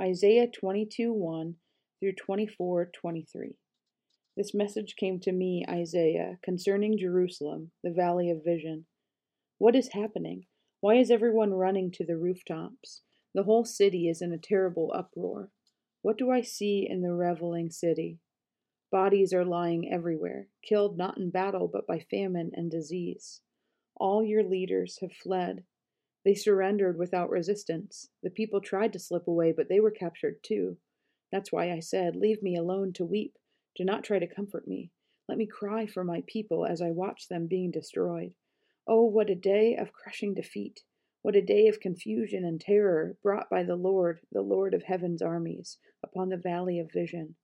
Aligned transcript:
Isaiah 0.00 0.46
22 0.46 1.12
1 1.12 1.56
through 1.98 2.12
24 2.12 2.90
23. 3.00 3.56
This 4.36 4.54
message 4.54 4.94
came 4.96 5.18
to 5.20 5.32
me, 5.32 5.64
Isaiah, 5.68 6.38
concerning 6.44 6.96
Jerusalem, 6.96 7.72
the 7.82 7.90
valley 7.90 8.30
of 8.30 8.44
vision. 8.44 8.86
What 9.58 9.74
is 9.74 9.94
happening? 9.94 10.46
Why 10.80 10.94
is 10.94 11.10
everyone 11.10 11.52
running 11.52 11.90
to 11.94 12.06
the 12.06 12.16
rooftops? 12.16 13.02
The 13.34 13.42
whole 13.42 13.64
city 13.64 14.08
is 14.08 14.22
in 14.22 14.32
a 14.32 14.38
terrible 14.38 14.92
uproar. 14.94 15.50
What 16.02 16.16
do 16.16 16.30
I 16.30 16.42
see 16.42 16.86
in 16.88 17.02
the 17.02 17.12
reveling 17.12 17.72
city? 17.72 18.20
Bodies 18.92 19.32
are 19.32 19.44
lying 19.44 19.92
everywhere, 19.92 20.46
killed 20.62 20.96
not 20.96 21.18
in 21.18 21.30
battle, 21.30 21.68
but 21.72 21.88
by 21.88 21.98
famine 21.98 22.52
and 22.54 22.70
disease. 22.70 23.40
All 23.96 24.24
your 24.24 24.44
leaders 24.44 24.98
have 25.00 25.12
fled. 25.12 25.64
They 26.28 26.34
surrendered 26.34 26.98
without 26.98 27.30
resistance. 27.30 28.10
The 28.22 28.28
people 28.28 28.60
tried 28.60 28.92
to 28.92 28.98
slip 28.98 29.26
away, 29.26 29.50
but 29.50 29.70
they 29.70 29.80
were 29.80 29.90
captured 29.90 30.42
too. 30.42 30.76
That's 31.32 31.50
why 31.50 31.72
I 31.72 31.80
said, 31.80 32.16
Leave 32.16 32.42
me 32.42 32.54
alone 32.54 32.92
to 32.96 33.04
weep. 33.06 33.38
Do 33.74 33.82
not 33.82 34.04
try 34.04 34.18
to 34.18 34.26
comfort 34.26 34.68
me. 34.68 34.90
Let 35.26 35.38
me 35.38 35.46
cry 35.46 35.86
for 35.86 36.04
my 36.04 36.22
people 36.26 36.66
as 36.66 36.82
I 36.82 36.90
watch 36.90 37.28
them 37.28 37.46
being 37.46 37.70
destroyed. 37.70 38.34
Oh, 38.86 39.06
what 39.06 39.30
a 39.30 39.34
day 39.34 39.74
of 39.74 39.94
crushing 39.94 40.34
defeat! 40.34 40.84
What 41.22 41.34
a 41.34 41.40
day 41.40 41.66
of 41.66 41.80
confusion 41.80 42.44
and 42.44 42.60
terror 42.60 43.16
brought 43.22 43.48
by 43.48 43.62
the 43.62 43.76
Lord, 43.76 44.20
the 44.30 44.42
Lord 44.42 44.74
of 44.74 44.82
heaven's 44.82 45.22
armies, 45.22 45.78
upon 46.02 46.28
the 46.28 46.36
valley 46.36 46.78
of 46.78 46.92
vision. 46.92 47.36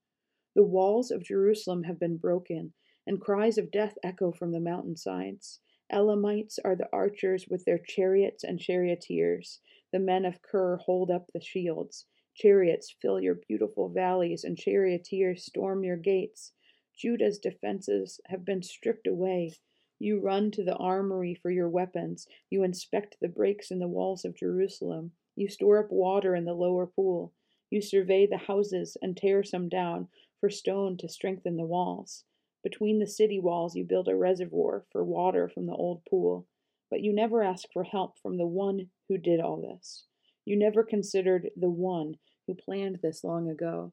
The 0.54 0.62
walls 0.62 1.10
of 1.10 1.24
Jerusalem 1.24 1.84
have 1.84 1.98
been 1.98 2.18
broken, 2.18 2.74
and 3.06 3.18
cries 3.18 3.56
of 3.56 3.70
death 3.70 3.96
echo 4.02 4.30
from 4.30 4.52
the 4.52 4.60
mountainsides. 4.60 5.60
Elamites 5.90 6.58
are 6.64 6.74
the 6.74 6.88
archers 6.92 7.46
with 7.48 7.64
their 7.64 7.78
chariots 7.78 8.42
and 8.42 8.58
charioteers. 8.58 9.60
The 9.92 9.98
men 9.98 10.24
of 10.24 10.40
Kir 10.42 10.76
hold 10.76 11.10
up 11.10 11.30
the 11.32 11.40
shields. 11.40 12.06
Chariots 12.34 12.90
fill 12.90 13.20
your 13.20 13.34
beautiful 13.34 13.88
valleys, 13.88 14.44
and 14.44 14.58
charioteers 14.58 15.44
storm 15.44 15.84
your 15.84 15.96
gates. 15.96 16.52
Judah's 16.96 17.38
defenses 17.38 18.20
have 18.26 18.44
been 18.44 18.62
stripped 18.62 19.06
away. 19.06 19.52
You 19.98 20.20
run 20.20 20.50
to 20.52 20.64
the 20.64 20.76
armory 20.76 21.34
for 21.34 21.50
your 21.50 21.68
weapons. 21.68 22.26
You 22.50 22.62
inspect 22.62 23.18
the 23.20 23.28
breaks 23.28 23.70
in 23.70 23.78
the 23.78 23.86
walls 23.86 24.24
of 24.24 24.34
Jerusalem. 24.34 25.12
You 25.36 25.48
store 25.48 25.78
up 25.78 25.90
water 25.90 26.34
in 26.34 26.44
the 26.44 26.54
lower 26.54 26.86
pool. 26.86 27.32
You 27.70 27.80
survey 27.80 28.26
the 28.26 28.38
houses 28.38 28.96
and 29.02 29.16
tear 29.16 29.42
some 29.42 29.68
down 29.68 30.08
for 30.40 30.50
stone 30.50 30.96
to 30.98 31.08
strengthen 31.08 31.56
the 31.56 31.64
walls. 31.64 32.24
Between 32.64 32.98
the 32.98 33.06
city 33.06 33.38
walls, 33.38 33.76
you 33.76 33.84
build 33.84 34.08
a 34.08 34.16
reservoir 34.16 34.86
for 34.90 35.04
water 35.04 35.48
from 35.48 35.66
the 35.66 35.74
old 35.74 36.02
pool. 36.10 36.48
But 36.90 37.02
you 37.02 37.12
never 37.12 37.42
ask 37.42 37.68
for 37.72 37.84
help 37.84 38.18
from 38.18 38.38
the 38.38 38.46
one 38.46 38.88
who 39.08 39.18
did 39.18 39.38
all 39.38 39.60
this. 39.60 40.06
You 40.44 40.58
never 40.58 40.82
considered 40.82 41.50
the 41.56 41.70
one 41.70 42.16
who 42.46 42.54
planned 42.54 43.00
this 43.02 43.22
long 43.22 43.48
ago. 43.48 43.92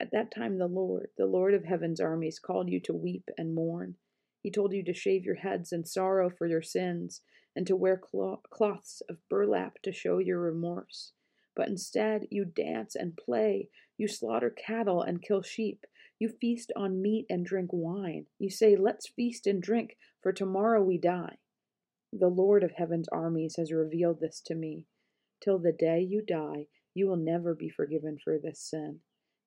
At 0.00 0.10
that 0.12 0.34
time, 0.34 0.58
the 0.58 0.66
Lord, 0.66 1.08
the 1.16 1.26
Lord 1.26 1.54
of 1.54 1.64
heaven's 1.64 2.00
armies, 2.00 2.38
called 2.38 2.68
you 2.68 2.80
to 2.80 2.92
weep 2.92 3.28
and 3.38 3.54
mourn. 3.54 3.96
He 4.42 4.50
told 4.50 4.72
you 4.72 4.84
to 4.84 4.94
shave 4.94 5.24
your 5.24 5.36
heads 5.36 5.72
in 5.72 5.84
sorrow 5.84 6.30
for 6.30 6.46
your 6.46 6.62
sins, 6.62 7.22
and 7.54 7.66
to 7.66 7.76
wear 7.76 8.00
cloths 8.50 9.02
of 9.08 9.18
burlap 9.28 9.80
to 9.82 9.92
show 9.92 10.18
your 10.18 10.40
remorse. 10.40 11.12
But 11.54 11.68
instead, 11.68 12.26
you 12.30 12.44
dance 12.44 12.96
and 12.96 13.16
play. 13.16 13.68
You 13.98 14.08
slaughter 14.08 14.50
cattle 14.50 15.02
and 15.02 15.22
kill 15.22 15.42
sheep. 15.42 15.86
You 16.22 16.28
feast 16.28 16.70
on 16.76 17.02
meat 17.02 17.26
and 17.28 17.44
drink 17.44 17.70
wine. 17.72 18.26
You 18.38 18.48
say, 18.48 18.76
Let's 18.76 19.08
feast 19.08 19.48
and 19.48 19.60
drink, 19.60 19.96
for 20.22 20.32
tomorrow 20.32 20.80
we 20.80 20.96
die. 20.96 21.38
The 22.12 22.28
Lord 22.28 22.62
of 22.62 22.70
heaven's 22.76 23.08
armies 23.08 23.56
has 23.56 23.72
revealed 23.72 24.20
this 24.20 24.40
to 24.42 24.54
me. 24.54 24.86
Till 25.42 25.58
the 25.58 25.72
day 25.72 25.98
you 25.98 26.22
die, 26.22 26.68
you 26.94 27.08
will 27.08 27.16
never 27.16 27.56
be 27.56 27.68
forgiven 27.68 28.18
for 28.22 28.38
this 28.38 28.60
sin. 28.60 29.00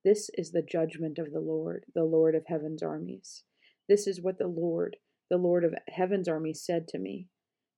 This 0.04 0.30
is 0.38 0.52
the 0.52 0.62
judgment 0.62 1.18
of 1.18 1.32
the 1.32 1.40
Lord, 1.40 1.86
the 1.96 2.04
Lord 2.04 2.36
of 2.36 2.48
heaven's 2.48 2.84
armies. 2.84 3.46
This 3.88 4.06
is 4.06 4.20
what 4.20 4.38
the 4.38 4.48
Lord, 4.48 4.98
the 5.30 5.38
Lord 5.38 5.64
of 5.64 5.76
heaven's 5.88 6.28
armies, 6.28 6.62
said 6.62 6.90
to 6.90 7.00
me 7.00 7.30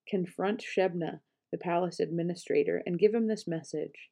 Confront 0.07 0.63
Shebna, 0.63 1.19
the 1.51 1.59
palace 1.59 1.99
administrator, 1.99 2.81
and 2.83 2.97
give 2.97 3.13
him 3.13 3.27
this 3.27 3.45
message 3.45 4.09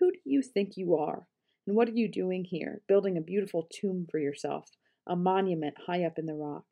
Who 0.00 0.12
do 0.12 0.18
you 0.26 0.42
think 0.42 0.76
you 0.76 0.94
are? 0.96 1.28
And 1.68 1.76
what 1.76 1.88
are 1.88 1.92
you 1.92 2.08
doing 2.08 2.46
here, 2.46 2.80
building 2.88 3.18
a 3.18 3.20
beautiful 3.20 3.68
tomb 3.70 4.06
for 4.10 4.18
yourself, 4.18 4.70
a 5.06 5.14
monument 5.14 5.74
high 5.86 6.02
up 6.02 6.18
in 6.18 6.24
the 6.24 6.32
rock? 6.32 6.64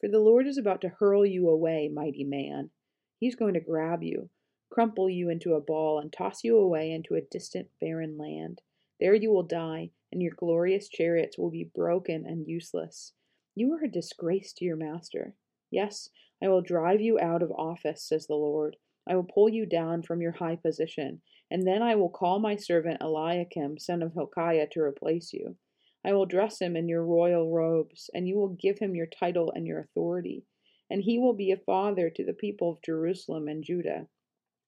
For 0.00 0.08
the 0.08 0.20
Lord 0.20 0.46
is 0.46 0.56
about 0.56 0.80
to 0.80 0.88
hurl 0.88 1.26
you 1.26 1.50
away, 1.50 1.90
mighty 1.92 2.24
man. 2.24 2.70
He's 3.18 3.34
going 3.34 3.52
to 3.52 3.60
grab 3.60 4.02
you, 4.02 4.30
crumple 4.70 5.10
you 5.10 5.28
into 5.28 5.52
a 5.52 5.60
ball, 5.60 5.98
and 5.98 6.10
toss 6.10 6.44
you 6.44 6.56
away 6.56 6.92
into 6.92 7.14
a 7.14 7.20
distant, 7.20 7.68
barren 7.78 8.16
land. 8.16 8.62
There 8.98 9.12
you 9.12 9.30
will 9.30 9.42
die, 9.42 9.90
and 10.10 10.22
your 10.22 10.32
glorious 10.34 10.88
chariots 10.88 11.36
will 11.36 11.50
be 11.50 11.70
broken 11.74 12.24
and 12.24 12.48
useless. 12.48 13.12
You 13.54 13.74
are 13.74 13.84
a 13.84 13.88
disgrace 13.90 14.54
to 14.54 14.64
your 14.64 14.76
master. 14.76 15.34
Yes, 15.70 16.08
I 16.42 16.48
will 16.48 16.62
drive 16.62 17.02
you 17.02 17.20
out 17.20 17.42
of 17.42 17.52
office, 17.52 18.02
says 18.02 18.28
the 18.28 18.34
Lord. 18.34 18.76
I 19.06 19.14
will 19.14 19.24
pull 19.24 19.50
you 19.50 19.66
down 19.66 20.02
from 20.02 20.22
your 20.22 20.32
high 20.32 20.56
position, 20.56 21.20
and 21.52 21.66
then 21.66 21.82
I 21.82 21.96
will 21.96 22.08
call 22.08 22.38
my 22.38 22.56
servant 22.56 23.02
Eliakim, 23.02 23.78
son 23.78 24.02
of 24.02 24.14
Hilkiah, 24.14 24.68
to 24.72 24.80
replace 24.80 25.34
you. 25.34 25.56
I 26.02 26.14
will 26.14 26.24
dress 26.24 26.62
him 26.62 26.76
in 26.76 26.88
your 26.88 27.04
royal 27.04 27.52
robes, 27.52 28.08
and 28.14 28.26
you 28.26 28.36
will 28.36 28.56
give 28.58 28.78
him 28.78 28.94
your 28.94 29.04
title 29.04 29.52
and 29.54 29.66
your 29.66 29.78
authority. 29.78 30.46
And 30.88 31.02
he 31.02 31.18
will 31.18 31.34
be 31.34 31.50
a 31.50 31.58
father 31.58 32.08
to 32.08 32.24
the 32.24 32.32
people 32.32 32.70
of 32.70 32.82
Jerusalem 32.82 33.48
and 33.48 33.62
Judah. 33.62 34.08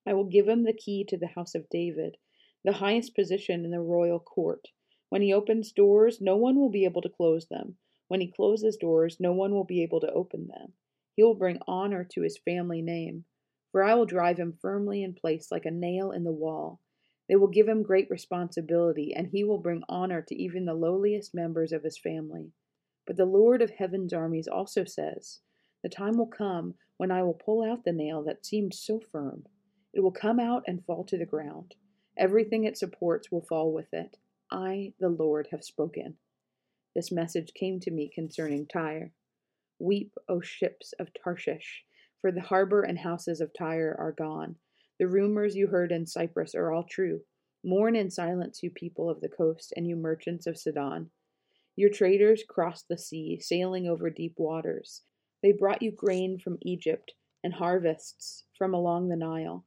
I 0.05 0.13
will 0.13 0.25
give 0.25 0.47
him 0.47 0.63
the 0.63 0.73
key 0.73 1.03
to 1.05 1.17
the 1.17 1.25
house 1.25 1.55
of 1.55 1.71
David, 1.71 2.17
the 2.63 2.73
highest 2.73 3.15
position 3.15 3.65
in 3.65 3.71
the 3.71 3.81
royal 3.81 4.19
court. 4.19 4.67
When 5.09 5.23
he 5.23 5.33
opens 5.33 5.71
doors, 5.71 6.21
no 6.21 6.37
one 6.37 6.59
will 6.59 6.69
be 6.69 6.85
able 6.85 7.01
to 7.01 7.09
close 7.09 7.47
them. 7.47 7.77
When 8.09 8.21
he 8.21 8.27
closes 8.27 8.77
doors, 8.77 9.17
no 9.19 9.33
one 9.33 9.55
will 9.55 9.63
be 9.63 9.81
able 9.81 10.01
to 10.01 10.13
open 10.13 10.49
them. 10.49 10.73
He 11.15 11.23
will 11.23 11.33
bring 11.33 11.57
honor 11.67 12.03
to 12.11 12.21
his 12.21 12.37
family 12.37 12.83
name, 12.83 13.25
for 13.75 13.83
I 13.83 13.93
will 13.93 14.05
drive 14.05 14.37
him 14.37 14.57
firmly 14.61 15.03
in 15.03 15.15
place 15.15 15.51
like 15.51 15.65
a 15.65 15.69
nail 15.69 16.11
in 16.11 16.23
the 16.23 16.31
wall. 16.31 16.79
They 17.27 17.35
will 17.35 17.49
give 17.49 17.67
him 17.67 17.83
great 17.83 18.09
responsibility, 18.09 19.13
and 19.13 19.27
he 19.27 19.43
will 19.43 19.57
bring 19.57 19.83
honor 19.89 20.21
to 20.21 20.33
even 20.33 20.63
the 20.63 20.73
lowliest 20.73 21.35
members 21.35 21.73
of 21.73 21.83
his 21.83 21.97
family. 21.97 22.53
But 23.05 23.17
the 23.17 23.25
Lord 23.25 23.61
of 23.61 23.71
heaven's 23.71 24.13
armies 24.13 24.47
also 24.47 24.85
says, 24.85 25.41
The 25.83 25.89
time 25.89 26.17
will 26.17 26.25
come 26.25 26.75
when 26.95 27.11
I 27.11 27.23
will 27.23 27.33
pull 27.33 27.69
out 27.69 27.83
the 27.83 27.91
nail 27.91 28.23
that 28.23 28.45
seemed 28.45 28.73
so 28.73 29.01
firm 29.11 29.43
it 29.93 29.99
will 29.99 30.13
come 30.13 30.39
out 30.39 30.63
and 30.65 30.85
fall 30.85 31.03
to 31.03 31.17
the 31.17 31.25
ground. 31.25 31.75
Everything 32.17 32.63
it 32.63 32.77
supports 32.77 33.29
will 33.29 33.45
fall 33.49 33.73
with 33.73 33.93
it. 33.93 34.15
I, 34.49 34.93
the 35.01 35.09
Lord, 35.09 35.49
have 35.51 35.65
spoken. 35.65 36.15
This 36.95 37.11
message 37.11 37.53
came 37.53 37.81
to 37.81 37.91
me 37.91 38.09
concerning 38.15 38.67
Tyre. 38.67 39.11
Weep, 39.79 40.13
O 40.29 40.39
ships 40.39 40.93
of 40.97 41.09
Tarshish, 41.13 41.83
for 42.25 42.31
the 42.31 42.41
harbor 42.41 42.81
and 42.81 42.97
houses 42.97 43.39
of 43.39 43.53
Tyre 43.53 43.95
are 43.99 44.11
gone. 44.11 44.55
The 44.97 45.07
rumors 45.07 45.55
you 45.55 45.67
heard 45.67 45.91
in 45.91 46.07
Cyprus 46.07 46.55
are 46.55 46.71
all 46.71 46.81
true. 46.81 47.21
Mourn 47.63 47.95
in 47.95 48.09
silence, 48.09 48.63
you 48.63 48.71
people 48.71 49.11
of 49.11 49.21
the 49.21 49.29
coast, 49.29 49.71
and 49.77 49.87
you 49.87 49.95
merchants 49.95 50.47
of 50.47 50.57
Sidon. 50.57 51.11
Your 51.75 51.91
traders 51.91 52.43
crossed 52.49 52.87
the 52.87 52.97
sea, 52.97 53.39
sailing 53.39 53.87
over 53.87 54.09
deep 54.09 54.33
waters. 54.37 55.03
They 55.43 55.51
brought 55.51 55.83
you 55.83 55.91
grain 55.91 56.39
from 56.39 56.57
Egypt 56.63 57.13
and 57.43 57.53
harvests 57.53 58.45
from 58.57 58.73
along 58.73 59.09
the 59.09 59.15
Nile. 59.15 59.63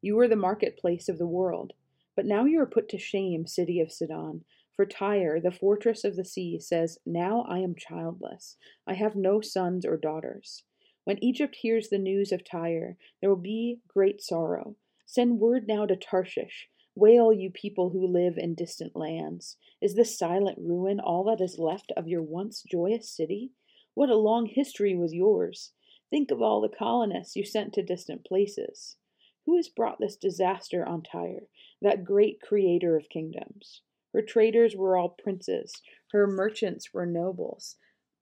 You 0.00 0.16
were 0.16 0.28
the 0.28 0.34
marketplace 0.34 1.10
of 1.10 1.18
the 1.18 1.26
world. 1.26 1.74
But 2.16 2.24
now 2.24 2.46
you 2.46 2.58
are 2.62 2.66
put 2.66 2.88
to 2.88 2.98
shame, 2.98 3.46
city 3.46 3.82
of 3.82 3.92
Sidon. 3.92 4.46
For 4.76 4.86
Tyre, 4.86 5.40
the 5.40 5.50
fortress 5.50 6.04
of 6.04 6.16
the 6.16 6.24
sea, 6.24 6.58
says, 6.58 7.00
Now 7.04 7.44
I 7.46 7.58
am 7.58 7.74
childless. 7.74 8.56
I 8.86 8.94
have 8.94 9.14
no 9.14 9.42
sons 9.42 9.84
or 9.84 9.98
daughters. 9.98 10.64
When 11.08 11.24
Egypt 11.24 11.56
hears 11.62 11.88
the 11.88 11.96
news 11.96 12.32
of 12.32 12.44
Tyre, 12.44 12.98
there 13.22 13.30
will 13.30 13.36
be 13.40 13.80
great 13.88 14.20
sorrow. 14.20 14.76
Send 15.06 15.40
word 15.40 15.66
now 15.66 15.86
to 15.86 15.96
Tarshish. 15.96 16.68
Wail, 16.94 17.32
you 17.32 17.50
people 17.50 17.88
who 17.88 18.06
live 18.06 18.36
in 18.36 18.54
distant 18.54 18.94
lands. 18.94 19.56
Is 19.80 19.94
this 19.94 20.18
silent 20.18 20.58
ruin 20.58 21.00
all 21.00 21.24
that 21.24 21.40
is 21.40 21.58
left 21.58 21.92
of 21.96 22.08
your 22.08 22.20
once 22.20 22.62
joyous 22.62 23.08
city? 23.08 23.52
What 23.94 24.10
a 24.10 24.16
long 24.16 24.44
history 24.44 24.94
was 24.94 25.14
yours! 25.14 25.72
Think 26.10 26.30
of 26.30 26.42
all 26.42 26.60
the 26.60 26.68
colonists 26.68 27.36
you 27.36 27.42
sent 27.42 27.72
to 27.72 27.82
distant 27.82 28.26
places. 28.26 28.98
Who 29.46 29.56
has 29.56 29.70
brought 29.70 30.00
this 30.00 30.14
disaster 30.14 30.86
on 30.86 31.02
Tyre, 31.02 31.48
that 31.80 32.04
great 32.04 32.42
creator 32.42 32.98
of 32.98 33.08
kingdoms? 33.08 33.80
Her 34.12 34.20
traders 34.20 34.76
were 34.76 34.94
all 34.94 35.08
princes, 35.08 35.80
her 36.12 36.26
merchants 36.26 36.92
were 36.92 37.06
nobles. 37.06 37.76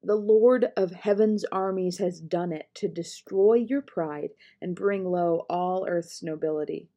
The 0.06 0.14
Lord 0.14 0.69
of 0.76 0.93
heaven's 0.93 1.44
armies 1.47 1.99
has 1.99 2.20
done 2.20 2.53
it 2.53 2.69
to 2.75 2.87
destroy 2.87 3.55
your 3.55 3.82
pride 3.82 4.31
and 4.62 4.76
bring 4.76 5.05
low 5.05 5.47
all 5.50 5.85
earth's 5.88 6.23
nobility. 6.23 6.88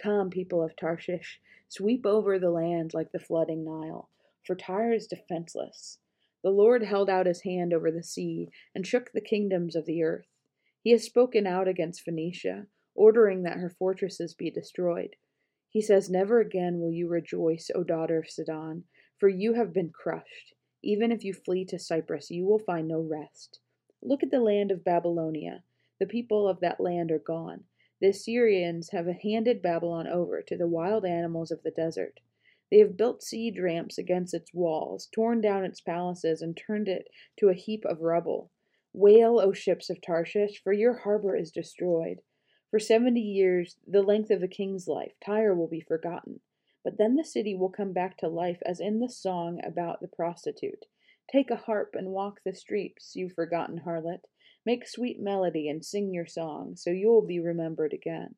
Come, 0.00 0.30
people 0.30 0.62
of 0.62 0.76
Tarshish, 0.76 1.40
sweep 1.68 2.06
over 2.06 2.38
the 2.38 2.52
land 2.52 2.94
like 2.94 3.10
the 3.10 3.18
flooding 3.18 3.64
Nile, 3.64 4.10
for 4.46 4.54
Tyre 4.54 4.92
is 4.92 5.08
defenseless. 5.08 5.98
The 6.44 6.50
Lord 6.50 6.84
held 6.84 7.10
out 7.10 7.26
his 7.26 7.42
hand 7.42 7.74
over 7.74 7.90
the 7.90 8.04
sea 8.04 8.48
and 8.76 8.86
shook 8.86 9.10
the 9.10 9.20
kingdoms 9.20 9.74
of 9.74 9.84
the 9.84 10.04
earth. 10.04 10.28
He 10.84 10.92
has 10.92 11.02
spoken 11.02 11.48
out 11.48 11.66
against 11.66 12.02
Phoenicia 12.02 12.68
ordering 12.94 13.42
that 13.42 13.58
her 13.58 13.70
fortresses 13.70 14.34
be 14.34 14.52
destroyed. 14.52 15.16
He 15.68 15.82
says, 15.82 16.08
Never 16.08 16.38
again 16.38 16.78
will 16.78 16.92
you 16.92 17.08
rejoice, 17.08 17.72
O 17.74 17.82
daughter 17.82 18.20
of 18.20 18.30
Sidon, 18.30 18.84
for 19.18 19.28
you 19.28 19.54
have 19.54 19.72
been 19.72 19.90
crushed. 19.90 20.54
Even 20.82 21.12
if 21.12 21.24
you 21.24 21.32
flee 21.32 21.64
to 21.66 21.78
Cyprus, 21.78 22.30
you 22.30 22.44
will 22.44 22.58
find 22.58 22.88
no 22.88 23.00
rest. 23.00 23.60
Look 24.02 24.22
at 24.22 24.30
the 24.30 24.40
land 24.40 24.70
of 24.70 24.84
Babylonia. 24.84 25.62
The 26.00 26.06
people 26.06 26.48
of 26.48 26.60
that 26.60 26.80
land 26.80 27.12
are 27.12 27.20
gone. 27.20 27.64
The 28.00 28.08
Assyrians 28.08 28.90
have 28.90 29.06
handed 29.06 29.62
Babylon 29.62 30.08
over 30.08 30.42
to 30.42 30.56
the 30.56 30.66
wild 30.66 31.04
animals 31.04 31.52
of 31.52 31.62
the 31.62 31.70
desert. 31.70 32.18
They 32.70 32.78
have 32.78 32.96
built 32.96 33.22
siege 33.22 33.60
ramps 33.60 33.98
against 33.98 34.34
its 34.34 34.52
walls, 34.52 35.08
torn 35.14 35.40
down 35.40 35.64
its 35.64 35.80
palaces, 35.80 36.42
and 36.42 36.56
turned 36.56 36.88
it 36.88 37.06
to 37.38 37.48
a 37.48 37.54
heap 37.54 37.84
of 37.84 38.00
rubble. 38.00 38.50
Wail, 38.92 39.38
O 39.38 39.52
ships 39.52 39.88
of 39.88 40.00
Tarshish, 40.00 40.60
for 40.64 40.72
your 40.72 40.94
harbor 40.94 41.36
is 41.36 41.52
destroyed. 41.52 42.22
For 42.70 42.78
seventy 42.78 43.20
years, 43.20 43.76
the 43.86 44.02
length 44.02 44.30
of 44.30 44.42
a 44.42 44.48
king's 44.48 44.88
life, 44.88 45.12
Tyre 45.24 45.54
will 45.54 45.68
be 45.68 45.80
forgotten. 45.80 46.40
But 46.84 46.98
then 46.98 47.14
the 47.14 47.24
city 47.24 47.54
will 47.54 47.68
come 47.68 47.92
back 47.92 48.16
to 48.18 48.28
life 48.28 48.60
as 48.66 48.80
in 48.80 48.98
the 48.98 49.08
song 49.08 49.60
about 49.64 50.00
the 50.00 50.08
prostitute. 50.08 50.86
Take 51.30 51.50
a 51.50 51.56
harp 51.56 51.94
and 51.94 52.08
walk 52.08 52.40
the 52.44 52.54
streets, 52.54 53.14
you 53.14 53.28
forgotten 53.28 53.82
harlot. 53.86 54.22
Make 54.66 54.88
sweet 54.88 55.20
melody 55.20 55.68
and 55.68 55.84
sing 55.84 56.12
your 56.12 56.26
song, 56.26 56.74
so 56.76 56.90
you 56.90 57.08
will 57.08 57.26
be 57.26 57.38
remembered 57.38 57.92
again. 57.92 58.34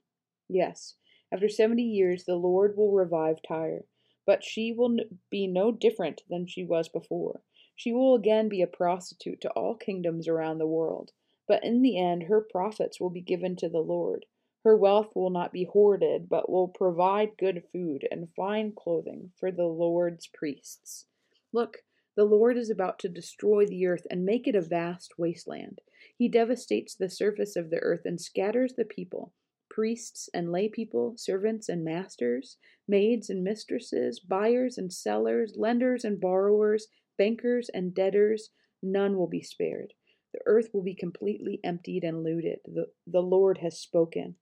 Yes, 0.48 0.96
after 1.32 1.48
seventy 1.48 1.84
years 1.84 2.24
the 2.24 2.36
Lord 2.36 2.76
will 2.76 2.92
revive 2.92 3.40
Tyre, 3.46 3.86
but 4.26 4.44
she 4.44 4.72
will 4.72 4.98
be 5.30 5.46
no 5.46 5.72
different 5.72 6.22
than 6.28 6.46
she 6.46 6.64
was 6.64 6.88
before. 6.88 7.40
She 7.74 7.92
will 7.92 8.14
again 8.14 8.48
be 8.48 8.62
a 8.62 8.66
prostitute 8.66 9.40
to 9.40 9.50
all 9.50 9.74
kingdoms 9.74 10.28
around 10.28 10.58
the 10.58 10.66
world. 10.66 11.12
But 11.48 11.64
in 11.64 11.82
the 11.82 11.98
end, 11.98 12.24
her 12.24 12.40
profits 12.40 13.00
will 13.00 13.10
be 13.10 13.20
given 13.20 13.56
to 13.56 13.68
the 13.68 13.80
Lord. 13.80 14.26
Her 14.64 14.74
wealth 14.74 15.14
will 15.14 15.28
not 15.28 15.52
be 15.52 15.64
hoarded, 15.64 16.30
but 16.30 16.48
will 16.48 16.68
provide 16.68 17.36
good 17.36 17.64
food 17.70 18.08
and 18.10 18.32
fine 18.34 18.72
clothing 18.72 19.32
for 19.36 19.52
the 19.52 19.66
Lord's 19.66 20.26
priests. 20.26 21.04
Look, 21.52 21.84
the 22.16 22.24
Lord 22.24 22.56
is 22.56 22.70
about 22.70 22.98
to 23.00 23.10
destroy 23.10 23.66
the 23.66 23.86
earth 23.86 24.06
and 24.10 24.24
make 24.24 24.48
it 24.48 24.54
a 24.54 24.62
vast 24.62 25.18
wasteland. 25.18 25.82
He 26.16 26.28
devastates 26.30 26.94
the 26.94 27.10
surface 27.10 27.56
of 27.56 27.68
the 27.68 27.80
earth 27.80 28.06
and 28.06 28.18
scatters 28.18 28.72
the 28.74 28.86
people 28.86 29.34
priests 29.68 30.30
and 30.32 30.52
lay 30.52 30.68
people, 30.68 31.14
servants 31.18 31.68
and 31.68 31.84
masters, 31.84 32.56
maids 32.86 33.28
and 33.28 33.42
mistresses, 33.42 34.20
buyers 34.20 34.78
and 34.78 34.92
sellers, 34.92 35.56
lenders 35.56 36.04
and 36.04 36.20
borrowers, 36.20 36.86
bankers 37.18 37.68
and 37.74 37.92
debtors. 37.92 38.50
None 38.82 39.16
will 39.16 39.26
be 39.26 39.42
spared. 39.42 39.92
The 40.32 40.40
earth 40.46 40.70
will 40.72 40.82
be 40.82 40.94
completely 40.94 41.60
emptied 41.64 42.04
and 42.04 42.22
looted. 42.22 42.60
The, 42.64 42.86
the 43.06 43.20
Lord 43.20 43.58
has 43.58 43.78
spoken. 43.78 44.36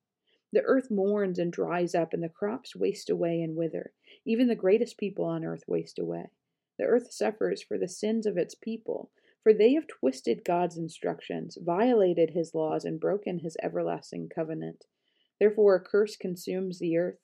The 0.53 0.63
earth 0.63 0.91
mourns 0.91 1.39
and 1.39 1.51
dries 1.51 1.95
up, 1.95 2.13
and 2.13 2.23
the 2.23 2.29
crops 2.29 2.77
waste 2.77 3.09
away 3.09 3.41
and 3.41 3.57
wither. 3.57 3.93
Even 4.27 4.49
the 4.49 4.55
greatest 4.55 4.99
people 4.99 5.25
on 5.25 5.45
earth 5.45 5.65
waste 5.67 5.99
away. 5.99 6.27
The 6.79 6.85
earth 6.85 7.11
suffers 7.13 7.63
for 7.63 7.79
the 7.79 7.89
sins 7.89 8.27
of 8.27 8.37
its 8.37 8.55
people, 8.55 9.11
for 9.43 9.55
they 9.55 9.73
have 9.75 9.87
twisted 9.87 10.45
God's 10.45 10.77
instructions, 10.77 11.57
violated 11.61 12.31
his 12.31 12.55
laws, 12.55 12.85
and 12.85 13.01
broken 13.01 13.39
his 13.39 13.57
everlasting 13.63 14.29
covenant. 14.29 14.85
Therefore, 15.41 15.75
a 15.75 15.81
curse 15.81 16.17
consumes 16.17 16.79
the 16.79 16.97
earth. 16.97 17.19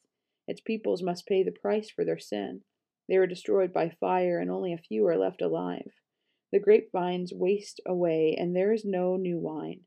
Its 0.47 0.61
peoples 0.61 1.03
must 1.03 1.27
pay 1.27 1.43
the 1.43 1.53
price 1.53 1.91
for 1.91 2.05
their 2.05 2.19
sin. 2.19 2.63
They 3.09 3.17
are 3.17 3.27
destroyed 3.27 3.73
by 3.73 3.91
fire, 3.91 4.39
and 4.39 4.51
only 4.51 4.73
a 4.73 4.79
few 4.79 5.07
are 5.07 5.19
left 5.19 5.43
alive. 5.43 5.93
The 6.51 6.59
grapevines 6.59 7.33
waste 7.33 7.81
away, 7.87 8.35
and 8.39 8.57
there 8.57 8.73
is 8.73 8.85
no 8.85 9.17
new 9.17 9.39
wine. 9.39 9.83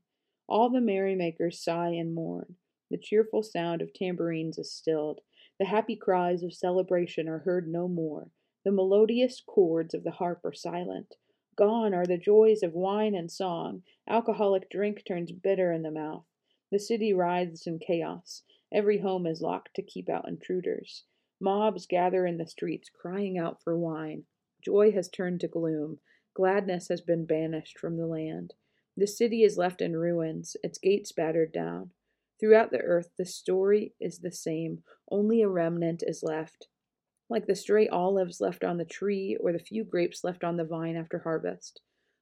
All 0.48 0.70
the 0.70 0.80
merrymakers 0.80 1.64
sigh 1.64 1.94
and 1.94 2.14
mourn. 2.14 2.56
The 2.92 2.98
cheerful 2.98 3.42
sound 3.42 3.82
of 3.82 3.94
tambourines 3.94 4.58
is 4.58 4.70
stilled. 4.70 5.22
The 5.60 5.66
happy 5.66 5.96
cries 5.96 6.44
of 6.44 6.54
celebration 6.54 7.30
are 7.30 7.40
heard 7.40 7.70
no 7.70 7.88
more. 7.88 8.32
The 8.66 8.72
melodious 8.74 9.40
chords 9.40 9.94
of 9.94 10.04
the 10.04 10.12
harp 10.12 10.44
are 10.44 10.52
silent. 10.52 11.16
Gone 11.56 11.94
are 11.94 12.06
the 12.06 12.18
joys 12.18 12.64
of 12.64 12.74
wine 12.74 13.16
and 13.16 13.32
song. 13.32 13.84
Alcoholic 14.10 14.70
drink 14.70 15.04
turns 15.06 15.32
bitter 15.32 15.72
in 15.72 15.84
the 15.84 15.90
mouth. 15.90 16.26
The 16.70 16.80
city 16.80 17.14
writhes 17.14 17.66
in 17.66 17.80
chaos. 17.80 18.44
Every 18.74 18.98
home 18.98 19.26
is 19.26 19.42
locked 19.42 19.74
to 19.76 19.82
keep 19.82 20.10
out 20.10 20.28
intruders. 20.28 21.06
Mobs 21.40 21.86
gather 21.86 22.26
in 22.26 22.38
the 22.38 22.46
streets, 22.46 22.90
crying 22.90 23.38
out 23.38 23.64
for 23.64 23.78
wine. 23.78 24.26
Joy 24.62 24.92
has 24.92 25.08
turned 25.08 25.40
to 25.40 25.48
gloom. 25.48 26.02
Gladness 26.34 26.90
has 26.90 27.00
been 27.00 27.26
banished 27.26 27.80
from 27.80 27.96
the 27.96 28.06
land. 28.06 28.54
The 28.98 29.08
city 29.08 29.44
is 29.44 29.58
left 29.58 29.82
in 29.82 29.96
ruins, 29.96 30.58
its 30.62 30.78
gates 30.78 31.14
battered 31.14 31.54
down. 31.54 31.92
Throughout 32.42 32.72
the 32.72 32.82
earth, 32.82 33.12
the 33.20 33.26
story 33.26 33.94
is 34.00 34.18
the 34.18 34.32
same, 34.32 34.82
only 35.12 35.44
a 35.44 35.48
remnant 35.48 36.02
is 36.08 36.24
left, 36.24 36.70
like 37.30 37.46
the 37.46 37.56
stray 37.56 37.88
olives 37.88 38.42
left 38.42 38.64
on 38.64 38.78
the 38.78 38.86
tree 38.86 39.38
or 39.40 39.54
the 39.54 39.60
few 39.60 39.84
grapes 39.84 40.24
left 40.24 40.44
on 40.44 40.58
the 40.58 40.66
vine 40.66 40.96
after 40.96 41.20
harvest. 41.20 41.82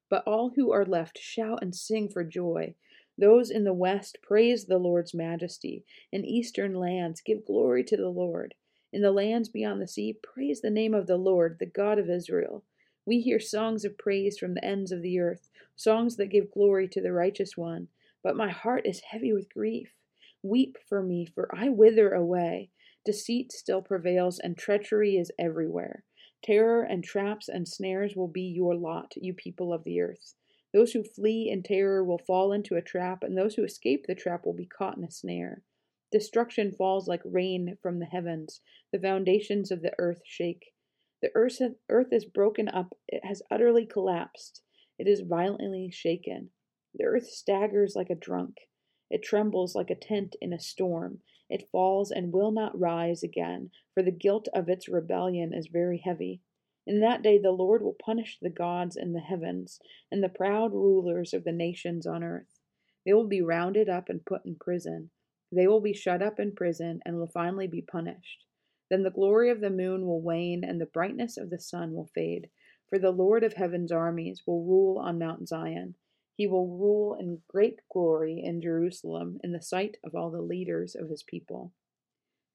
But 0.10 0.28
all 0.28 0.52
who 0.58 0.74
are 0.74 0.84
left 0.84 1.18
shout 1.18 1.60
and 1.62 1.74
sing 1.74 2.10
for 2.10 2.26
joy. 2.26 2.76
Those 3.18 3.50
in 3.50 3.64
the 3.64 3.74
west 3.74 4.18
praise 4.22 4.66
the 4.66 4.78
Lord's 4.78 5.14
majesty. 5.14 5.86
In 6.12 6.26
eastern 6.26 6.74
lands, 6.74 7.22
give 7.22 7.46
glory 7.46 7.86
to 7.86 7.96
the 7.96 8.10
Lord. 8.10 8.56
In 8.92 9.02
the 9.02 9.12
lands 9.12 9.48
beyond 9.48 9.82
the 9.82 9.88
sea, 9.88 10.20
praise 10.22 10.60
the 10.60 10.70
name 10.70 10.94
of 10.94 11.08
the 11.08 11.18
Lord, 11.18 11.60
the 11.60 11.66
God 11.66 11.98
of 11.98 12.10
Israel. 12.10 12.66
We 13.06 13.22
hear 13.22 13.40
songs 13.40 13.86
of 13.86 13.98
praise 13.98 14.38
from 14.38 14.54
the 14.54 14.66
ends 14.66 14.92
of 14.92 15.02
the 15.02 15.18
earth, 15.20 15.48
songs 15.78 16.18
that 16.18 16.28
give 16.28 16.52
glory 16.52 16.90
to 16.90 17.02
the 17.02 17.14
righteous 17.14 17.56
one. 17.56 17.88
But 18.22 18.36
my 18.36 18.50
heart 18.50 18.86
is 18.86 19.00
heavy 19.00 19.32
with 19.32 19.54
grief. 19.54 19.94
Weep 20.42 20.78
for 20.88 21.04
me, 21.04 21.26
for 21.26 21.54
I 21.54 21.70
wither 21.70 22.12
away. 22.12 22.72
Deceit 23.04 23.52
still 23.52 23.82
prevails, 23.82 24.40
and 24.40 24.58
treachery 24.58 25.18
is 25.18 25.32
everywhere. 25.38 26.06
Terror 26.42 26.84
and 26.84 27.04
traps 27.04 27.50
and 27.50 27.68
snares 27.68 28.16
will 28.16 28.28
be 28.28 28.44
your 28.44 28.76
lot, 28.76 29.14
you 29.18 29.34
people 29.34 29.74
of 29.74 29.84
the 29.84 30.00
earth. 30.00 30.36
Those 30.72 30.94
who 30.94 31.04
flee 31.04 31.50
in 31.50 31.64
terror 31.64 32.04
will 32.04 32.20
fall 32.20 32.54
into 32.54 32.76
a 32.76 32.82
trap, 32.82 33.24
and 33.24 33.38
those 33.38 33.56
who 33.56 33.64
escape 33.64 34.06
the 34.06 34.16
trap 34.16 34.46
will 34.46 34.54
be 34.54 34.66
caught 34.66 34.98
in 34.98 35.04
a 35.04 35.12
snare. 35.12 35.64
Destruction 36.12 36.72
falls 36.72 37.08
like 37.08 37.22
rain 37.26 37.78
from 37.82 38.00
the 38.00 38.06
heavens. 38.06 38.62
The 38.92 39.00
foundations 39.00 39.72
of 39.72 39.82
the 39.82 39.94
earth 40.00 40.22
shake. 40.24 40.74
The 41.22 41.32
earth, 41.36 41.62
earth 41.90 42.14
is 42.14 42.24
broken 42.24 42.70
up, 42.70 42.98
it 43.08 43.26
has 43.26 43.42
utterly 43.52 43.86
collapsed, 43.86 44.62
it 44.98 45.08
is 45.08 45.20
violently 45.20 45.92
shaken. 45.92 46.52
The 46.96 47.04
earth 47.04 47.28
staggers 47.28 47.96
like 47.96 48.10
a 48.10 48.16
drunk, 48.16 48.69
it 49.10 49.24
trembles 49.24 49.76
like 49.76 49.90
a 49.90 49.96
tent 49.96 50.36
in 50.42 50.54
a 50.54 50.60
storm. 50.60 51.22
It 51.50 51.70
falls 51.72 52.12
and 52.12 52.32
will 52.32 52.52
not 52.52 52.80
rise 52.80 53.24
again, 53.24 53.72
for 53.94 54.04
the 54.04 54.12
guilt 54.12 54.48
of 54.54 54.70
its 54.70 54.88
rebellion 54.88 55.54
is 55.54 55.68
very 55.68 55.98
heavy. 55.98 56.42
In 56.86 57.00
that 57.02 57.22
day 57.22 57.38
the 57.38 57.52
Lord 57.52 57.82
will 57.82 57.98
punish 58.00 58.38
the 58.40 58.50
gods 58.50 58.96
in 58.96 59.14
the 59.14 59.20
heavens 59.20 59.80
and 60.12 60.24
the 60.24 60.30
proud 60.30 60.74
rulers 60.74 61.34
of 61.34 61.44
the 61.44 61.52
nations 61.52 62.06
on 62.06 62.24
earth. 62.24 62.60
They 63.06 63.14
will 63.14 63.28
be 63.28 63.42
rounded 63.42 63.90
up 63.90 64.10
and 64.10 64.26
put 64.26 64.46
in 64.46 64.56
prison. 64.56 65.10
They 65.52 65.68
will 65.68 65.82
be 65.82 65.94
shut 65.94 66.22
up 66.22 66.40
in 66.40 66.54
prison 66.54 67.02
and 67.06 67.18
will 67.18 67.28
finally 67.28 67.68
be 67.68 67.82
punished. 67.82 68.46
Then 68.90 69.04
the 69.04 69.12
glory 69.12 69.50
of 69.50 69.62
the 69.62 69.70
moon 69.70 70.06
will 70.06 70.22
wane 70.22 70.64
and 70.64 70.80
the 70.80 70.86
brightness 70.86 71.38
of 71.38 71.50
the 71.50 71.60
sun 71.60 71.94
will 71.94 72.10
fade. 72.14 72.50
For 72.90 73.00
the 73.00 73.12
Lord 73.12 73.44
of 73.44 73.54
heaven's 73.54 73.92
armies 73.92 74.44
will 74.46 74.64
rule 74.64 74.98
on 74.98 75.20
Mount 75.20 75.48
Zion. 75.48 75.96
He 76.40 76.48
will 76.48 76.70
rule 76.70 77.16
in 77.16 77.42
great 77.50 77.82
glory 77.92 78.42
in 78.42 78.62
Jerusalem 78.62 79.42
in 79.44 79.52
the 79.52 79.62
sight 79.62 79.98
of 80.06 80.16
all 80.16 80.32
the 80.32 80.42
leaders 80.42 80.96
of 80.96 81.10
his 81.10 81.22
people. 81.22 81.74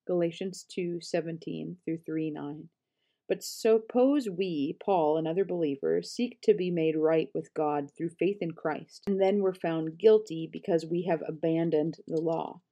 Galatians 0.07 0.65
2:17 0.65 1.77
through 1.85 1.99
3:9. 1.99 2.71
But 3.29 3.43
suppose 3.43 4.27
we, 4.27 4.79
Paul 4.83 5.19
and 5.19 5.29
other 5.29 5.45
believers, 5.45 6.11
seek 6.11 6.41
to 6.45 6.55
be 6.55 6.71
made 6.71 6.97
right 6.97 7.31
with 7.35 7.53
God 7.53 7.91
through 7.91 8.17
faith 8.19 8.39
in 8.41 8.53
Christ, 8.53 9.03
and 9.07 9.21
then 9.21 9.43
we're 9.43 9.53
found 9.53 9.99
guilty 9.99 10.47
because 10.47 10.87
we 10.87 11.03
have 11.03 11.23
abandoned 11.29 11.99
the 12.07 12.23
law. 12.23 12.63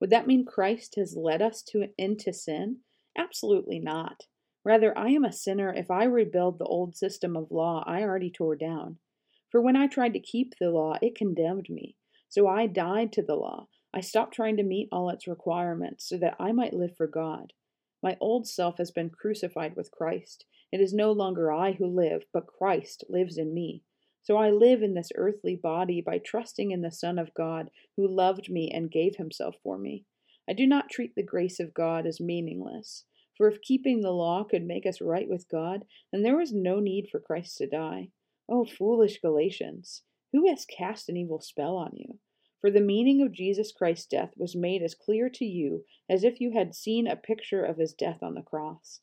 Would 0.00 0.10
that 0.10 0.26
mean 0.26 0.44
Christ 0.44 0.96
has 0.96 1.16
led 1.16 1.40
us 1.40 1.62
to 1.62 1.94
into 1.96 2.34
sin? 2.34 2.80
Absolutely 3.16 3.78
not. 3.78 4.26
Rather, 4.64 4.96
I 4.98 5.12
am 5.12 5.24
a 5.24 5.32
sinner 5.32 5.72
if 5.72 5.90
I 5.90 6.04
rebuild 6.04 6.58
the 6.58 6.66
old 6.66 6.94
system 6.94 7.38
of 7.38 7.50
law 7.50 7.82
I 7.86 8.02
already 8.02 8.30
tore 8.30 8.54
down. 8.54 8.98
For 9.50 9.60
when 9.60 9.76
I 9.76 9.86
tried 9.86 10.12
to 10.12 10.20
keep 10.20 10.54
the 10.58 10.70
law, 10.70 10.96
it 11.00 11.14
condemned 11.14 11.70
me. 11.70 11.96
So 12.28 12.46
I 12.46 12.66
died 12.66 13.12
to 13.14 13.22
the 13.22 13.36
law. 13.36 13.68
I 13.94 14.00
stopped 14.00 14.34
trying 14.34 14.56
to 14.58 14.62
meet 14.62 14.88
all 14.92 15.08
its 15.08 15.26
requirements 15.26 16.08
so 16.08 16.18
that 16.18 16.36
I 16.38 16.52
might 16.52 16.74
live 16.74 16.96
for 16.96 17.06
God. 17.06 17.54
My 18.02 18.16
old 18.20 18.46
self 18.46 18.78
has 18.78 18.90
been 18.90 19.10
crucified 19.10 19.74
with 19.74 19.90
Christ. 19.90 20.44
It 20.70 20.80
is 20.80 20.92
no 20.92 21.12
longer 21.12 21.50
I 21.50 21.72
who 21.72 21.86
live, 21.86 22.24
but 22.32 22.46
Christ 22.46 23.04
lives 23.08 23.38
in 23.38 23.54
me. 23.54 23.82
So 24.22 24.36
I 24.36 24.50
live 24.50 24.82
in 24.82 24.92
this 24.92 25.10
earthly 25.14 25.56
body 25.56 26.02
by 26.02 26.18
trusting 26.18 26.70
in 26.70 26.82
the 26.82 26.92
Son 26.92 27.18
of 27.18 27.32
God 27.32 27.70
who 27.96 28.06
loved 28.06 28.50
me 28.50 28.70
and 28.70 28.90
gave 28.90 29.16
himself 29.16 29.56
for 29.62 29.78
me. 29.78 30.04
I 30.48 30.52
do 30.52 30.66
not 30.66 30.90
treat 30.90 31.14
the 31.14 31.22
grace 31.22 31.58
of 31.58 31.72
God 31.72 32.06
as 32.06 32.20
meaningless. 32.20 33.04
For 33.36 33.48
if 33.48 33.62
keeping 33.62 34.02
the 34.02 34.10
law 34.10 34.44
could 34.44 34.64
make 34.66 34.84
us 34.84 35.00
right 35.00 35.28
with 35.28 35.48
God, 35.48 35.86
then 36.12 36.22
there 36.22 36.36
was 36.36 36.52
no 36.52 36.80
need 36.80 37.08
for 37.10 37.20
Christ 37.20 37.56
to 37.58 37.66
die. 37.66 38.10
Oh, 38.50 38.64
foolish 38.64 39.20
Galatians! 39.20 40.04
Who 40.32 40.48
has 40.48 40.64
cast 40.64 41.10
an 41.10 41.18
evil 41.18 41.38
spell 41.38 41.76
on 41.76 41.92
you? 41.94 42.18
For 42.62 42.70
the 42.70 42.80
meaning 42.80 43.20
of 43.20 43.30
Jesus 43.30 43.72
Christ's 43.72 44.06
death 44.06 44.32
was 44.38 44.56
made 44.56 44.82
as 44.82 44.94
clear 44.94 45.28
to 45.28 45.44
you 45.44 45.84
as 46.08 46.24
if 46.24 46.40
you 46.40 46.52
had 46.52 46.74
seen 46.74 47.06
a 47.06 47.14
picture 47.14 47.62
of 47.62 47.76
his 47.76 47.92
death 47.92 48.22
on 48.22 48.34
the 48.34 48.42
cross. 48.42 49.00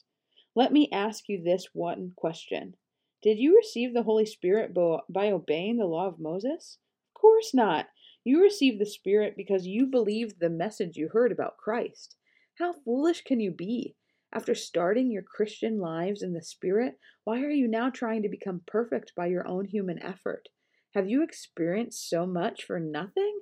Let 0.55 0.73
me 0.73 0.89
ask 0.91 1.29
you 1.29 1.43
this 1.43 1.69
one 1.73 2.13
question 2.15 2.75
Did 3.21 3.37
you 3.37 3.55
receive 3.55 3.93
the 3.93 4.03
Holy 4.03 4.25
Spirit 4.25 4.73
by 4.73 5.31
obeying 5.31 5.77
the 5.77 5.85
law 5.85 6.07
of 6.07 6.19
Moses? 6.19 6.79
Of 7.09 7.21
course 7.21 7.53
not. 7.53 7.89
You 8.23 8.41
received 8.41 8.79
the 8.79 8.85
Spirit 8.87 9.35
because 9.37 9.67
you 9.67 9.85
believed 9.85 10.39
the 10.39 10.49
message 10.49 10.97
you 10.97 11.09
heard 11.09 11.31
about 11.31 11.57
Christ. 11.57 12.15
How 12.57 12.73
foolish 12.73 13.21
can 13.21 13.39
you 13.39 13.51
be? 13.51 13.95
After 14.35 14.53
starting 14.53 15.11
your 15.11 15.21
Christian 15.21 15.79
lives 15.79 16.21
in 16.21 16.33
the 16.33 16.41
Spirit, 16.41 16.99
why 17.23 17.39
are 17.39 17.49
you 17.49 17.69
now 17.69 17.89
trying 17.89 18.21
to 18.21 18.27
become 18.27 18.63
perfect 18.67 19.13
by 19.15 19.27
your 19.27 19.47
own 19.47 19.63
human 19.63 19.97
effort? 20.03 20.49
Have 20.93 21.09
you 21.09 21.23
experienced 21.23 22.09
so 22.09 22.25
much 22.25 22.61
for 22.65 22.77
nothing? 22.77 23.39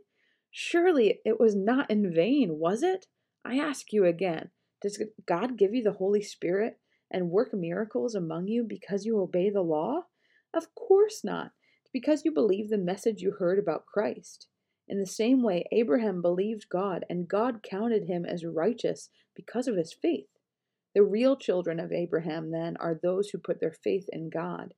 Surely 0.52 1.20
it 1.26 1.40
was 1.40 1.56
not 1.56 1.90
in 1.90 2.14
vain, 2.14 2.60
was 2.60 2.84
it? 2.84 3.08
I 3.44 3.58
ask 3.58 3.92
you 3.92 4.06
again 4.06 4.52
Does 4.84 5.02
God 5.26 5.58
give 5.58 5.74
you 5.74 5.82
the 5.82 5.94
Holy 5.94 6.22
Spirit 6.22 6.80
and 7.10 7.32
work 7.32 7.56
miracles 7.56 8.14
among 8.14 8.48
you 8.48 8.64
because 8.64 9.04
you 9.04 9.20
obey 9.20 9.50
the 9.50 9.64
law? 9.64 10.04
Of 10.54 10.76
course 10.76 11.24
not. 11.24 11.54
It's 11.82 11.92
because 11.92 12.24
you 12.24 12.32
believe 12.32 12.70
the 12.70 12.78
message 12.78 13.20
you 13.20 13.32
heard 13.32 13.58
about 13.58 13.88
Christ. 13.88 14.46
In 14.88 15.00
the 15.00 15.08
same 15.08 15.42
way, 15.42 15.68
Abraham 15.72 16.22
believed 16.22 16.70
God, 16.70 17.04
and 17.10 17.28
God 17.28 17.64
counted 17.64 18.04
him 18.04 18.28
as 18.28 18.46
righteous 18.46 19.10
because 19.36 19.68
of 19.68 19.76
his 19.76 19.92
faith. 19.92 20.28
The 20.96 21.04
real 21.04 21.36
children 21.36 21.80
of 21.80 21.92
Abraham, 21.92 22.52
then, 22.52 22.78
are 22.78 22.94
those 22.94 23.30
who 23.30 23.40
put 23.40 23.60
their 23.60 23.72
faith 23.72 24.08
in 24.14 24.30
God. 24.30 24.74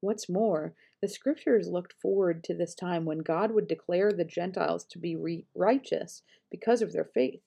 What's 0.00 0.28
more, 0.28 0.74
the 1.02 1.08
scriptures 1.08 1.68
looked 1.68 1.94
forward 2.00 2.42
to 2.44 2.54
this 2.54 2.74
time 2.74 3.04
when 3.04 3.18
God 3.18 3.50
would 3.50 3.68
declare 3.68 4.12
the 4.12 4.24
Gentiles 4.24 4.84
to 4.86 4.98
be 4.98 5.14
re- 5.14 5.46
righteous 5.54 6.22
because 6.50 6.80
of 6.80 6.92
their 6.92 7.04
faith. 7.04 7.40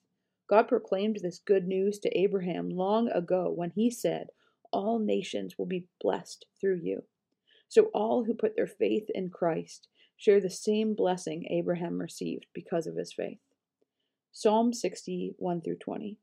God 0.50 0.68
proclaimed 0.68 1.20
this 1.22 1.40
good 1.40 1.68
news 1.68 1.98
to 2.00 2.18
Abraham 2.18 2.70
long 2.70 3.10
ago 3.10 3.52
when 3.56 3.72
he 3.72 3.90
said, 3.90 4.28
All 4.72 5.00
nations 5.00 5.58
will 5.58 5.66
be 5.66 5.88
blessed 6.00 6.46
through 6.60 6.82
you. 6.84 7.04
So 7.70 7.84
all 7.94 8.26
who 8.26 8.34
put 8.34 8.56
their 8.56 8.68
faith 8.68 9.10
in 9.16 9.30
Christ 9.30 9.88
share 10.18 10.42
the 10.42 10.50
same 10.50 10.94
blessing 10.94 11.48
Abraham 11.50 12.00
received 12.00 12.46
because 12.54 12.86
of 12.86 12.98
his 12.98 13.14
faith. 13.14 13.40
Psalm 14.34 14.74
60, 14.74 15.36
1 15.38 15.62
through 15.62 15.78
20. 15.78 16.18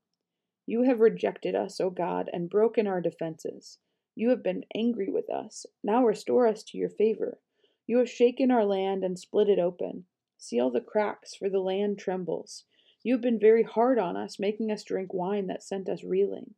You 0.70 0.82
have 0.82 1.00
rejected 1.00 1.54
us, 1.54 1.80
O 1.80 1.88
God, 1.88 2.28
and 2.30 2.50
broken 2.50 2.86
our 2.86 3.00
defenses. 3.00 3.78
You 4.14 4.28
have 4.28 4.42
been 4.42 4.66
angry 4.74 5.08
with 5.10 5.30
us. 5.30 5.64
Now 5.82 6.04
restore 6.04 6.46
us 6.46 6.62
to 6.64 6.76
your 6.76 6.90
favor. 6.90 7.38
You 7.86 7.96
have 7.96 8.10
shaken 8.10 8.50
our 8.50 8.66
land 8.66 9.02
and 9.02 9.18
split 9.18 9.48
it 9.48 9.58
open. 9.58 10.04
Seal 10.36 10.70
the 10.70 10.82
cracks, 10.82 11.34
for 11.34 11.48
the 11.48 11.60
land 11.60 11.98
trembles. 11.98 12.66
You 13.02 13.14
have 13.14 13.22
been 13.22 13.38
very 13.38 13.62
hard 13.62 13.98
on 13.98 14.14
us, 14.14 14.38
making 14.38 14.70
us 14.70 14.84
drink 14.84 15.14
wine 15.14 15.46
that 15.46 15.62
sent 15.62 15.88
us 15.88 16.04
reeling. 16.04 16.52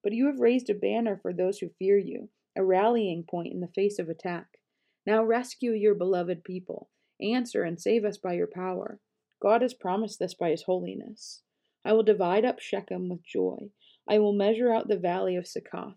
But 0.00 0.12
you 0.12 0.26
have 0.26 0.38
raised 0.38 0.70
a 0.70 0.74
banner 0.74 1.18
for 1.20 1.32
those 1.32 1.58
who 1.58 1.70
fear 1.76 1.98
you, 1.98 2.28
a 2.54 2.62
rallying 2.62 3.24
point 3.24 3.52
in 3.52 3.58
the 3.58 3.66
face 3.74 3.98
of 3.98 4.08
attack. 4.08 4.60
Now 5.04 5.24
rescue 5.24 5.72
your 5.72 5.96
beloved 5.96 6.44
people. 6.44 6.88
Answer 7.20 7.64
and 7.64 7.80
save 7.80 8.04
us 8.04 8.16
by 8.16 8.34
your 8.34 8.46
power. 8.46 9.00
God 9.42 9.62
has 9.62 9.74
promised 9.74 10.20
this 10.20 10.34
by 10.34 10.50
his 10.50 10.62
holiness. 10.62 11.42
I 11.86 11.92
will 11.92 12.02
divide 12.02 12.44
up 12.44 12.58
Shechem 12.58 13.08
with 13.08 13.22
joy. 13.22 13.70
I 14.08 14.18
will 14.18 14.32
measure 14.32 14.72
out 14.72 14.88
the 14.88 14.98
valley 14.98 15.36
of 15.36 15.46
Succoth. 15.46 15.94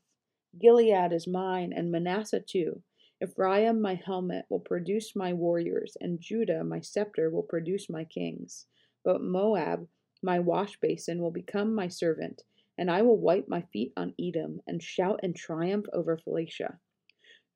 Gilead 0.55 1.11
is 1.11 1.25
mine, 1.25 1.73
and 1.73 1.91
Manasseh 1.91 2.41
too. 2.41 2.83
Ephraim, 3.23 3.81
my 3.81 3.95
helmet, 3.95 4.45
will 4.49 4.59
produce 4.59 5.15
my 5.15 5.33
warriors, 5.33 5.97
and 5.99 6.21
Judah, 6.21 6.63
my 6.63 6.79
scepter, 6.79 7.31
will 7.31 7.41
produce 7.41 7.89
my 7.89 8.03
kings. 8.03 8.67
But 9.03 9.23
Moab, 9.23 9.87
my 10.21 10.39
wash 10.39 10.79
basin, 10.79 11.23
will 11.23 11.31
become 11.31 11.73
my 11.73 11.87
servant, 11.87 12.43
and 12.77 12.91
I 12.91 13.01
will 13.01 13.17
wipe 13.17 13.47
my 13.47 13.63
feet 13.73 13.91
on 13.97 14.13
Edom, 14.21 14.61
and 14.67 14.83
shout 14.83 15.21
in 15.23 15.33
triumph 15.33 15.87
over 15.91 16.19
Philistia. 16.19 16.77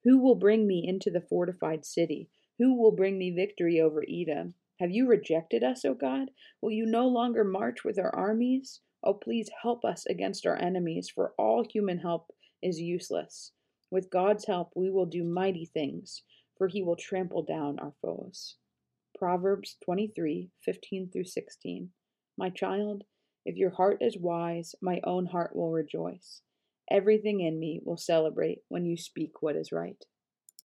Who 0.05 0.17
will 0.17 0.33
bring 0.33 0.65
me 0.65 0.83
into 0.87 1.11
the 1.11 1.21
fortified 1.21 1.85
city? 1.85 2.31
Who 2.57 2.81
will 2.81 2.93
bring 2.93 3.19
me 3.19 3.29
victory 3.29 3.79
over 3.79 4.03
Edom? 4.09 4.55
Have 4.83 4.91
you 4.91 5.07
rejected 5.07 5.63
us, 5.63 5.85
O 5.85 5.93
God? 5.93 6.29
Will 6.61 6.71
you 6.71 6.85
no 6.85 7.07
longer 7.07 7.45
march 7.45 7.85
with 7.85 7.97
our 7.97 8.13
armies? 8.13 8.81
Oh, 9.01 9.13
please 9.13 9.49
help 9.61 9.85
us 9.85 10.05
against 10.07 10.45
our 10.45 10.61
enemies, 10.61 11.09
for 11.09 11.33
all 11.37 11.63
human 11.63 11.99
help 11.99 12.33
is 12.61 12.81
useless. 12.81 13.53
With 13.89 14.11
God's 14.11 14.45
help, 14.45 14.73
we 14.75 14.89
will 14.89 15.05
do 15.05 15.23
mighty 15.23 15.63
things, 15.63 16.23
for 16.57 16.67
he 16.67 16.83
will 16.83 16.97
trample 16.97 17.43
down 17.43 17.79
our 17.79 17.93
foes. 18.01 18.57
Proverbs 19.17 19.77
23 19.85 20.49
15 20.65 21.09
through 21.13 21.27
16. 21.27 21.91
My 22.37 22.49
child, 22.49 23.05
if 23.45 23.55
your 23.55 23.69
heart 23.69 23.99
is 24.01 24.17
wise, 24.17 24.75
my 24.81 24.99
own 25.05 25.27
heart 25.27 25.55
will 25.55 25.71
rejoice. 25.71 26.41
Everything 26.91 27.39
in 27.39 27.57
me 27.57 27.79
will 27.85 27.95
celebrate 27.95 28.63
when 28.67 28.85
you 28.85 28.97
speak 28.97 29.41
what 29.41 29.55
is 29.55 29.71
right. 29.71 30.03